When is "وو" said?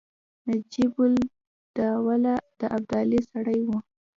3.67-3.77